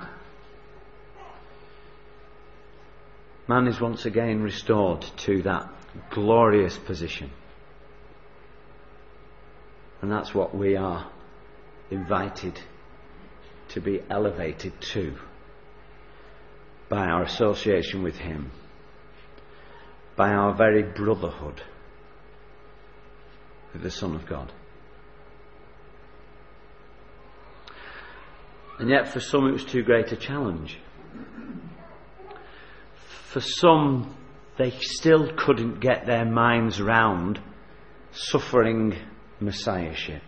[3.45, 5.69] Man is once again restored to that
[6.09, 7.29] glorious position.
[10.01, 11.11] And that's what we are
[11.91, 12.57] invited
[13.69, 15.17] to be elevated to
[16.87, 18.51] by our association with Him,
[20.15, 21.61] by our very brotherhood
[23.73, 24.53] with the Son of God.
[28.79, 30.77] And yet, for some, it was too great a challenge.
[33.25, 34.15] For some,
[34.57, 37.39] they still couldn't get their minds round
[38.11, 38.95] suffering
[39.39, 40.21] messiahship.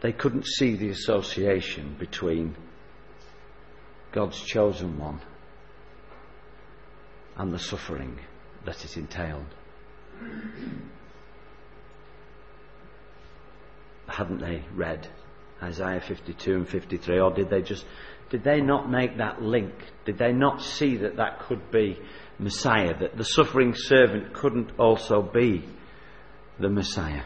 [0.00, 2.54] They couldn't see the association between
[4.12, 5.20] God's chosen one
[7.36, 8.18] and the suffering
[8.64, 9.54] that it entailed.
[14.06, 15.08] Hadn't they read
[15.62, 17.84] Isaiah 52 and 53, or did they just,
[18.30, 19.72] did they not make that link?
[20.04, 21.98] Did they not see that that could be
[22.38, 25.64] Messiah, that the suffering servant couldn't also be
[26.58, 27.24] the Messiah?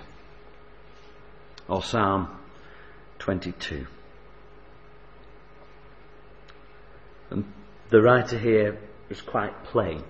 [1.68, 2.28] Or Psalm
[3.18, 3.86] 22.
[7.30, 7.44] And
[7.90, 10.02] the writer here is quite plain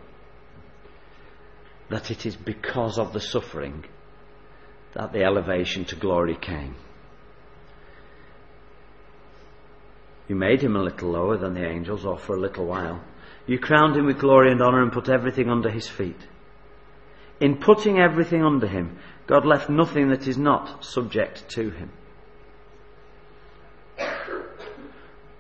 [1.91, 3.85] that it is because of the suffering
[4.95, 6.75] that the elevation to glory came.
[10.29, 13.03] You made him a little lower than the angels, or for a little while.
[13.47, 16.29] You crowned him with glory and honour and put everything under his feet.
[17.41, 21.91] In putting everything under him, God left nothing that is not subject to him.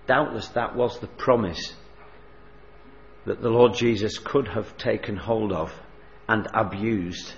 [0.06, 1.74] Doubtless that was the promise
[3.26, 5.72] that the Lord Jesus could have taken hold of
[6.28, 7.34] and abused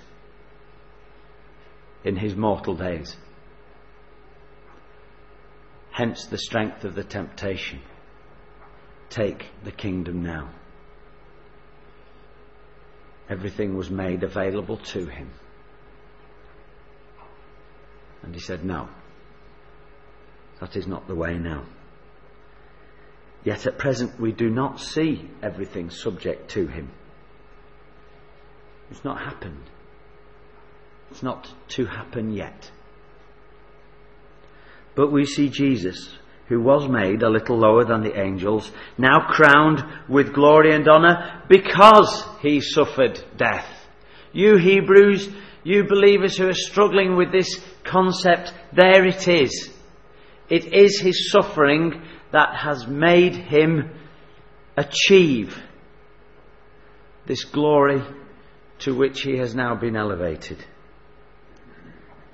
[2.03, 3.15] in his mortal days.
[5.91, 7.81] Hence the strength of the temptation.
[9.09, 10.49] Take the kingdom now.
[13.29, 15.29] Everything was made available to him.
[18.23, 18.89] And he said, No,
[20.59, 21.63] that is not the way now.
[23.43, 26.91] Yet at present we do not see everything subject to him.
[28.89, 29.69] It's not happened.
[31.13, 32.71] It's not to happen yet.
[34.95, 39.83] But we see Jesus, who was made a little lower than the angels, now crowned
[40.09, 43.67] with glory and honour because he suffered death.
[44.31, 45.29] You Hebrews,
[45.63, 49.71] you believers who are struggling with this concept, there it is.
[50.49, 52.01] It is his suffering
[52.31, 53.91] that has made him
[54.75, 55.61] achieve
[57.27, 58.01] this glory
[58.79, 60.65] to which he has now been elevated.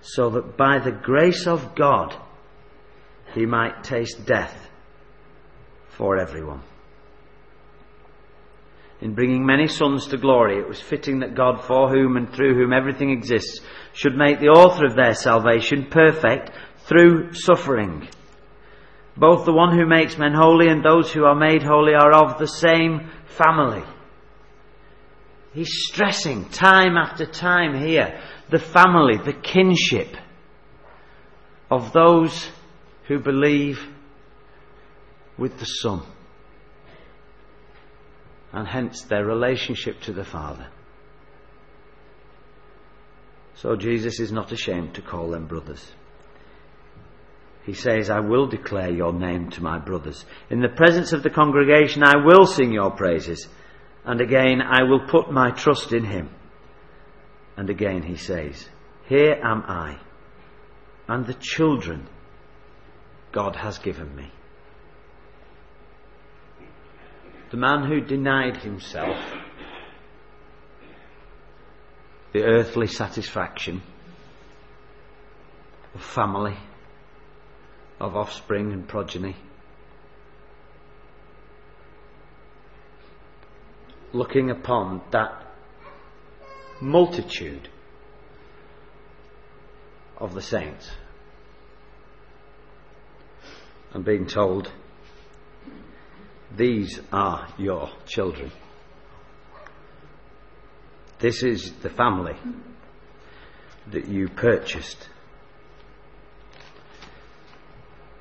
[0.01, 2.15] So that by the grace of God,
[3.33, 4.69] he might taste death
[5.89, 6.61] for everyone.
[9.01, 12.55] In bringing many sons to glory, it was fitting that God, for whom and through
[12.55, 13.61] whom everything exists,
[13.93, 18.07] should make the author of their salvation perfect through suffering.
[19.15, 22.39] Both the one who makes men holy and those who are made holy are of
[22.39, 23.83] the same family.
[25.53, 30.15] He's stressing time after time here the family, the kinship
[31.69, 32.49] of those
[33.07, 33.87] who believe
[35.37, 36.01] with the Son,
[38.51, 40.67] and hence their relationship to the Father.
[43.55, 45.91] So Jesus is not ashamed to call them brothers.
[47.65, 50.25] He says, I will declare your name to my brothers.
[50.49, 53.47] In the presence of the congregation, I will sing your praises.
[54.05, 56.29] And again, I will put my trust in him.
[57.59, 58.69] And again, he says,
[59.09, 59.99] Here am I,
[61.09, 62.07] and the children
[63.33, 64.31] God has given me.
[67.51, 69.17] The man who denied himself
[72.31, 73.81] the earthly satisfaction
[75.93, 76.55] of family,
[77.99, 79.35] of offspring and progeny.
[84.13, 85.48] Looking upon that
[86.81, 87.69] multitude
[90.17, 90.89] of the saints
[93.93, 94.71] and being told,
[96.55, 98.51] These are your children.
[101.19, 102.37] This is the family
[103.91, 105.09] that you purchased,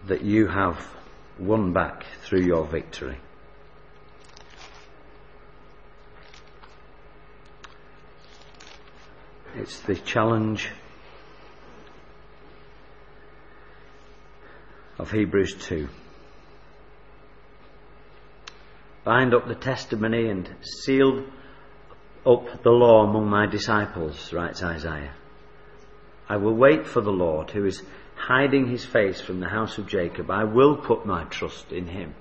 [0.06, 0.84] that you have
[1.38, 3.18] won back through your victory.
[9.58, 10.70] It's the challenge
[15.00, 15.88] of Hebrews 2.
[19.02, 21.24] Bind up the testimony and seal
[22.24, 25.14] up the law among my disciples, writes Isaiah.
[26.28, 27.82] I will wait for the Lord who is
[28.14, 30.30] hiding his face from the house of Jacob.
[30.30, 32.14] I will put my trust in him.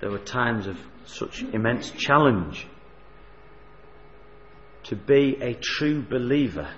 [0.00, 2.66] There were times of such immense challenge
[4.88, 6.68] to be a true believer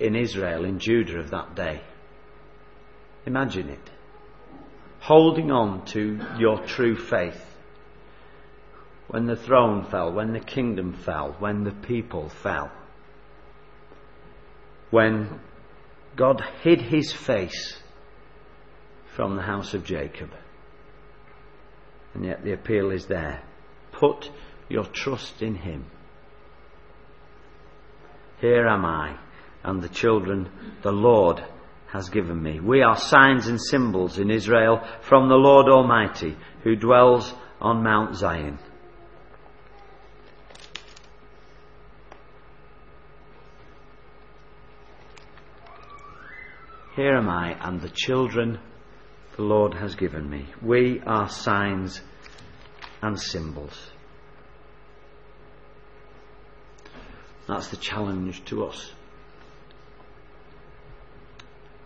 [0.00, 1.80] in Israel, in Judah of that day.
[3.26, 3.90] Imagine it.
[5.00, 7.44] Holding on to your true faith
[9.06, 12.72] when the throne fell, when the kingdom fell, when the people fell.
[14.90, 15.40] When
[16.16, 17.78] God hid his face
[19.14, 20.30] from the house of Jacob.
[22.14, 23.44] And yet the appeal is there.
[23.92, 24.30] Put
[24.68, 25.86] your trust in him.
[28.40, 29.18] Here am I
[29.64, 30.48] and the children
[30.82, 31.42] the Lord
[31.88, 32.60] has given me.
[32.60, 38.14] We are signs and symbols in Israel from the Lord Almighty who dwells on Mount
[38.14, 38.58] Zion.
[46.94, 48.58] Here am I and the children
[49.36, 50.46] the Lord has given me.
[50.60, 52.00] We are signs
[53.02, 53.92] and symbols.
[57.48, 58.92] That's the challenge to us.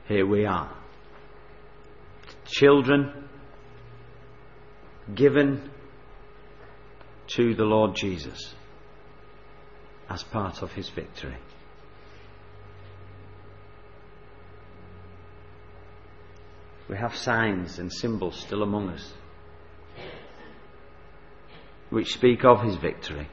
[0.08, 0.70] Here we are.
[2.46, 3.28] Children
[5.14, 5.70] given
[7.28, 8.54] to the Lord Jesus
[10.10, 11.38] as part of his victory.
[16.88, 19.12] We have signs and symbols still among us
[21.90, 23.28] which speak of his victory.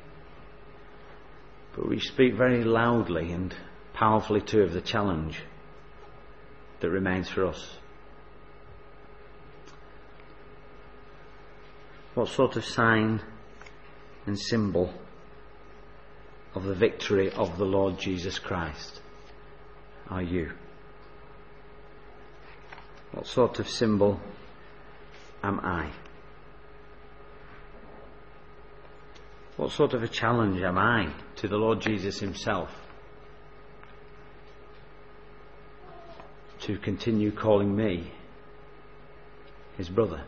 [1.76, 3.54] But we speak very loudly and
[3.94, 5.44] powerfully too of the challenge
[6.80, 7.78] that remains for us.
[12.16, 13.22] What sort of sign
[14.26, 14.94] and symbol
[16.56, 19.02] of the victory of the Lord Jesus Christ
[20.10, 20.52] are you?
[23.12, 24.20] What sort of symbol
[25.44, 25.92] am I?
[29.60, 32.70] What sort of a challenge am I to the Lord Jesus Himself
[36.62, 38.14] to continue calling me
[39.76, 40.24] His brother?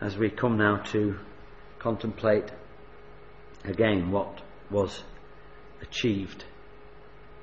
[0.00, 1.18] As we come now to
[1.80, 2.52] contemplate
[3.64, 5.02] again what was
[5.80, 6.44] achieved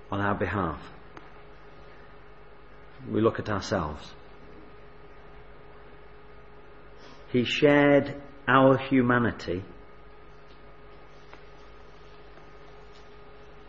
[0.09, 0.79] on our behalf.
[3.11, 4.13] We look at ourselves.
[7.31, 8.15] He shared
[8.47, 9.63] our humanity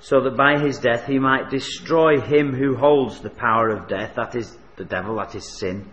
[0.00, 4.14] so that by his death he might destroy him who holds the power of death,
[4.16, 5.88] that is the devil, that is sin,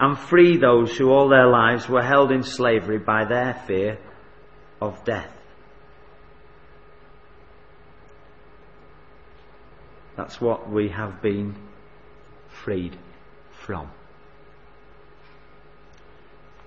[0.00, 3.98] and free those who all their lives were held in slavery by their fear
[4.80, 5.32] of death.
[10.16, 11.54] That's what we have been
[12.48, 12.98] freed
[13.52, 13.90] from.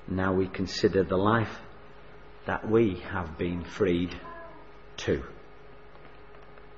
[0.10, 1.60] Now we consider the life
[2.48, 4.20] that we have been freed
[4.98, 5.24] to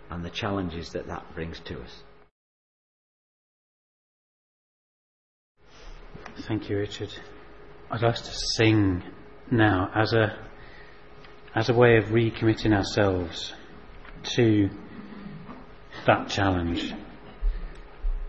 [0.10, 2.04] and the challenges that that brings to us.
[6.48, 7.14] Thank you, Richard.
[7.90, 9.04] I'd like to sing
[9.50, 10.38] now as a
[11.56, 13.54] as a way of recommitting ourselves
[14.36, 14.70] to
[16.06, 16.94] that challenge,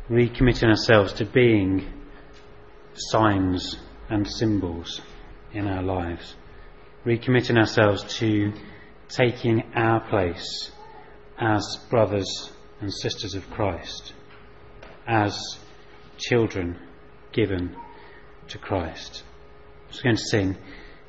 [0.09, 1.93] recommitting ourselves to being
[2.95, 3.79] signs
[4.13, 5.01] and symbols
[5.55, 6.37] in our lives,
[7.07, 8.53] recommitting ourselves to
[9.09, 10.71] taking our place
[11.41, 12.51] as brothers
[12.83, 14.13] and sisters of Christ,
[15.09, 15.35] as
[16.19, 16.79] children
[17.33, 17.75] given
[18.49, 19.23] to Christ.
[19.87, 20.57] I'm just going to sing,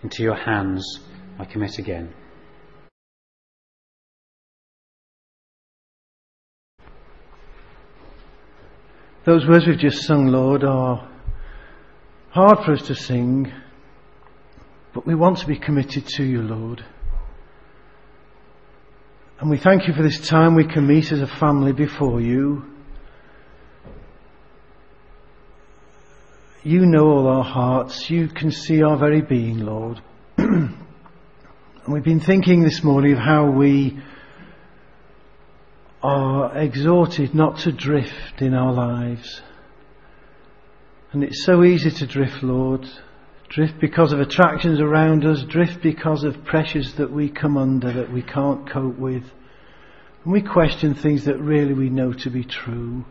[0.01, 1.01] Into your hands
[1.37, 2.13] I commit again.
[9.25, 11.12] Those words we've just sung, Lord, are
[12.33, 13.53] hard for us to sing,
[14.91, 16.83] but we want to be committed to you, Lord.
[19.39, 22.65] And we thank you for this time we can meet as a family before you.
[26.63, 28.09] You know all our hearts.
[28.09, 30.01] You can see our very being, Lord.
[30.37, 30.73] and
[31.87, 34.01] we've been thinking this morning of how we
[36.01, 39.43] are exhorted not to drift in our lives.
[41.13, 42.89] And it's so easy to drift, Lord.
[43.49, 48.11] Drift because of attractions around us, drift because of pressures that we come under that
[48.11, 49.23] we can't cope with.
[50.23, 53.05] And we question things that really we know to be true.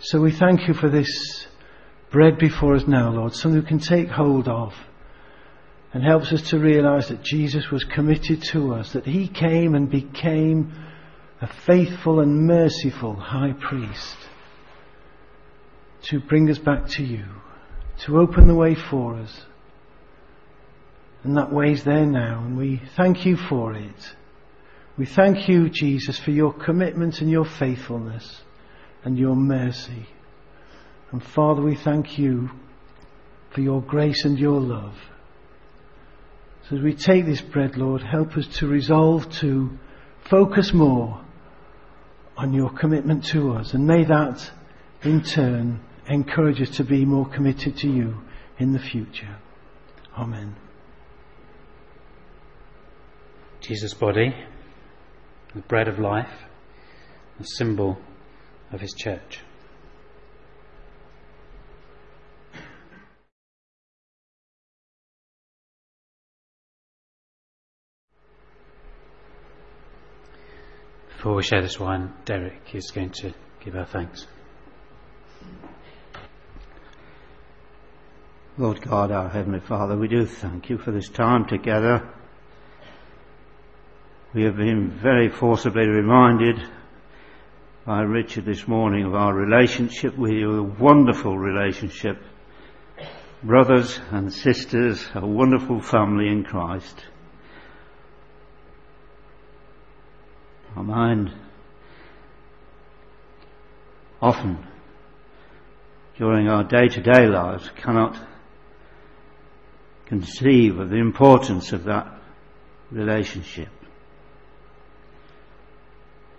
[0.00, 1.46] So we thank you for this
[2.10, 4.74] bread before us now, Lord, something we can take hold of
[5.94, 9.90] and helps us to realize that Jesus was committed to us, that he came and
[9.90, 10.70] became
[11.40, 14.27] a faithful and merciful high priest
[16.02, 17.24] to bring us back to you
[18.00, 19.42] to open the way for us.
[21.24, 24.14] And that way's there now, and we thank you for it.
[24.96, 28.42] We thank you, Jesus, for your commitment and your faithfulness
[29.04, 30.06] and your mercy.
[31.10, 32.50] And Father, we thank you
[33.50, 34.94] for your grace and your love.
[36.68, 39.70] So as we take this bread, Lord, help us to resolve to
[40.28, 41.24] focus more
[42.36, 43.74] on your commitment to us.
[43.74, 44.50] And may that,
[45.02, 48.22] in turn, encourage us to be more committed to you
[48.58, 49.36] in the future.
[50.16, 50.56] Amen.
[53.60, 54.34] Jesus' body,
[55.54, 56.32] the bread of life,
[57.38, 57.98] the symbol
[58.72, 59.40] of his church.
[71.16, 74.26] Before we share this wine, Derek is going to give our thanks.
[78.58, 82.12] Lord God, our Heavenly Father, we do thank you for this time together.
[84.34, 86.60] We have been very forcibly reminded
[87.86, 92.20] by Richard this morning of our relationship with you, a wonderful relationship.
[93.44, 97.04] Brothers and sisters, a wonderful family in Christ.
[100.74, 101.32] Our mind
[104.20, 104.66] often
[106.16, 108.18] during our day to day lives cannot
[110.08, 112.18] conceive of the importance of that
[112.90, 113.68] relationship.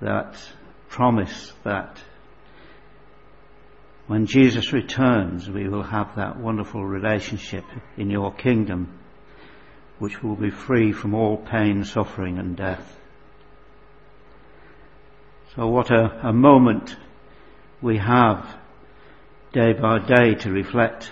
[0.02, 0.36] That
[0.90, 2.02] promise that
[4.08, 7.64] when Jesus returns, we will have that wonderful relationship
[7.96, 8.98] in your kingdom,
[10.00, 12.98] which will be free from all pain, suffering, and death.
[15.56, 16.96] So, what a, a moment
[17.84, 18.58] we have
[19.54, 21.12] day by day to reflect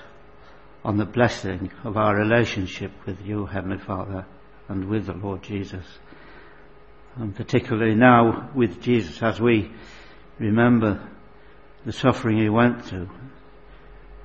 [0.88, 4.25] on the blessing of our relationship with you, Heavenly Father,
[4.69, 5.83] and with the Lord Jesus.
[7.17, 9.69] And particularly now with Jesus as we
[10.39, 11.05] remember
[11.85, 13.09] the suffering he went through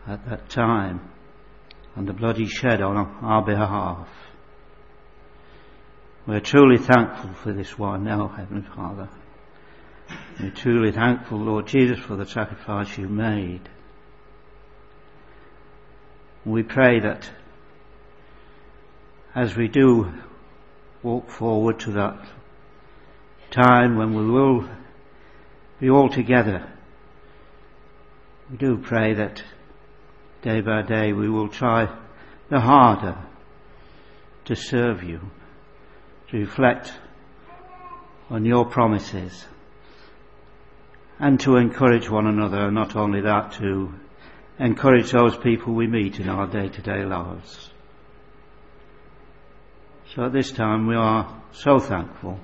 [0.07, 1.01] at that time
[1.97, 4.09] and the blood he shed on our behalf.
[6.29, 9.09] We're truly thankful for this wine now, Heavenly Father.
[10.41, 13.69] We're truly thankful, Lord Jesus, for the sacrifice you made.
[16.45, 17.31] We pray that
[19.33, 20.13] as we do
[21.03, 22.19] walk forward to that
[23.53, 24.69] time when we will
[25.79, 26.69] be all together,
[28.51, 29.43] we do pray that
[30.43, 31.89] day by day we will try
[32.49, 33.17] the harder
[34.47, 35.21] to serve you,
[36.29, 36.93] to reflect
[38.31, 39.47] on your promises,
[41.21, 43.95] and to encourage one another, not only that, to
[44.59, 47.71] encourage those people we meet in our day to day lives.
[50.15, 52.39] So at this time we are so thankful.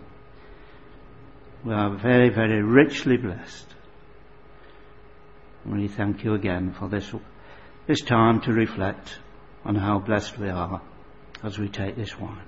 [1.65, 3.67] We are very, very richly blessed.
[5.67, 7.13] We thank you again for this
[7.87, 9.19] this time to reflect
[9.65, 10.81] on how blessed we are
[11.43, 12.43] as we take this wine.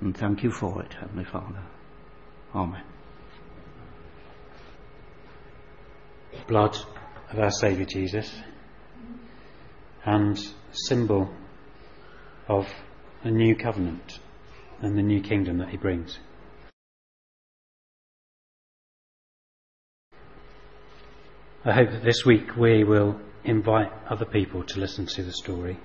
[0.00, 1.62] And thank you for it, Heavenly Father.
[2.54, 2.82] Amen.
[6.46, 6.76] Blood
[7.30, 8.30] of our Saviour Jesus
[10.04, 10.38] and
[10.72, 11.28] symbol
[12.48, 12.68] of
[13.24, 14.20] the new covenant
[14.80, 16.18] and the new kingdom that he brings.
[21.64, 25.80] I hope that this week we will invite other people to listen to the story,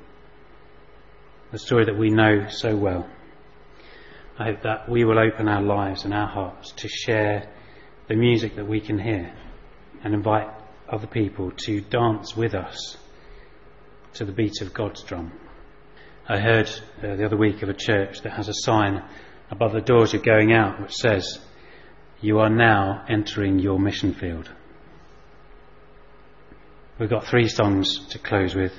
[1.52, 3.10] the story that we know so well.
[4.38, 7.52] I hope that we will open our lives and our hearts to share
[8.08, 9.34] the music that we can hear
[10.04, 10.61] and invite
[10.92, 12.98] other people to dance with us
[14.14, 15.32] to the beat of God's drum.
[16.28, 16.70] I heard
[17.02, 19.02] uh, the other week of a church that has a sign
[19.50, 21.40] above the doors you're going out which says,
[22.20, 24.50] You are now entering your mission field.
[27.00, 28.74] We've got three songs to close with.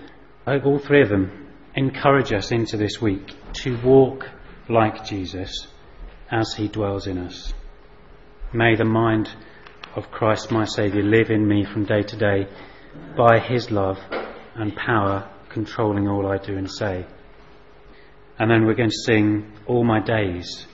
[0.46, 3.32] I hope all three of them encourage us into this week
[3.64, 4.28] to walk
[4.68, 5.66] like Jesus
[6.30, 7.52] as he dwells in us.
[8.52, 9.28] May the mind
[9.95, 12.47] of Christ my Saviour live in me from day to day
[13.16, 13.99] by his love
[14.55, 17.07] and power controlling all I do and say.
[18.38, 20.66] And then we're going to sing All My Days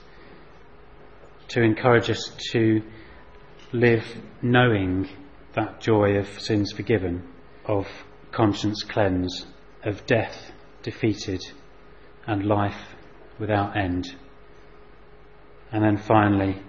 [1.49, 2.81] to encourage us to
[3.73, 4.05] live
[4.41, 5.09] knowing
[5.53, 7.27] that joy of sins forgiven
[7.65, 7.87] of
[8.31, 9.45] conscience cleansed,
[9.83, 10.51] of death
[10.81, 11.41] defeated,
[12.25, 12.95] and life
[13.37, 14.15] without end.
[15.71, 16.61] And then finally,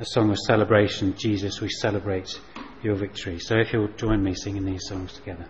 [0.00, 2.40] a song of celebration, Jesus, we celebrate
[2.82, 3.38] your victory.
[3.38, 5.46] So if you'll join me singing these songs together.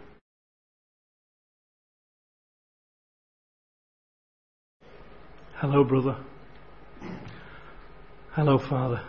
[5.55, 6.17] Hello, brother.
[8.33, 9.03] Hello, Father.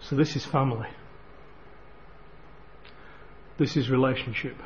[0.00, 0.88] So, this is family.
[3.58, 4.56] This is relationship.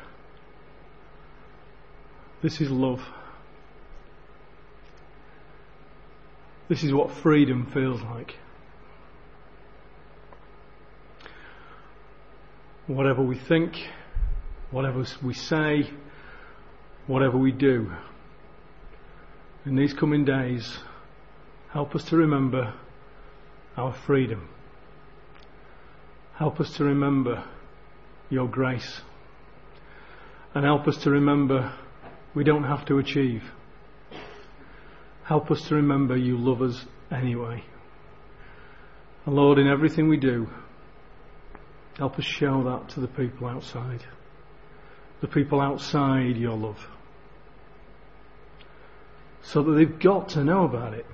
[2.41, 3.01] This is love.
[6.69, 8.35] This is what freedom feels like.
[12.87, 13.73] Whatever we think,
[14.71, 15.89] whatever we say,
[17.05, 17.91] whatever we do,
[19.65, 20.77] in these coming days,
[21.71, 22.73] help us to remember
[23.77, 24.49] our freedom.
[26.35, 27.43] Help us to remember
[28.29, 29.01] your grace.
[30.53, 31.73] And help us to remember
[32.33, 33.43] we don't have to achieve.
[35.27, 37.61] Help us to remember you love us anyway.
[39.25, 40.47] And Lord, in everything we do,
[41.97, 44.05] help us show that to the people outside.
[45.19, 46.79] The people outside your love.
[49.41, 51.05] So that they've got to know about it.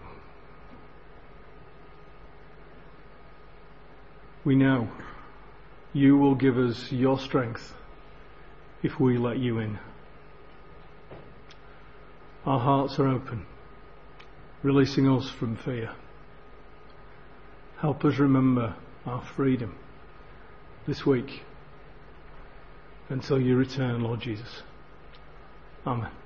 [4.46, 4.90] We know
[5.92, 7.74] you will give us your strength
[8.84, 9.80] if we let you in.
[12.46, 13.48] Our hearts are open,
[14.64, 15.92] releasing us from fear.
[17.80, 19.78] Help us remember our freedom
[20.88, 21.42] this week
[23.10, 24.64] until you return, Lord Jesus.
[25.86, 26.23] Amen.